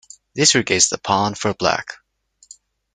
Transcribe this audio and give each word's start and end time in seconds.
This 0.33 0.55
regains 0.55 0.89
the 0.89 0.97
pawn 0.97 1.35
for 1.35 1.53
Black. 1.53 1.97